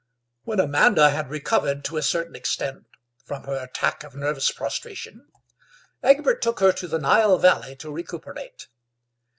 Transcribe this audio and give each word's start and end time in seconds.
When 0.45 0.59
Amanda 0.59 1.11
had 1.11 1.29
recovered 1.29 1.85
to 1.85 1.95
a 1.97 2.01
certain 2.01 2.35
extent 2.35 2.85
from 3.23 3.43
her 3.43 3.53
attack 3.53 4.03
of 4.03 4.15
nervous 4.15 4.49
prostration 4.49 5.27
Egbert 6.01 6.41
took 6.41 6.59
her 6.59 6.71
to 6.71 6.87
the 6.87 6.97
Nile 6.97 7.37
Valley 7.37 7.75
to 7.75 7.91
recuperate. 7.91 8.67